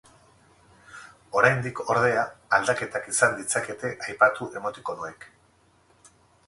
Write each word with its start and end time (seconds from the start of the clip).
Oraindik, 1.41 1.81
ordea, 1.97 2.23
aldaketak 2.59 3.07
izan 3.13 3.39
ditzakete 3.43 3.93
aipatu 4.09 4.53
emotikonoek. 4.63 5.31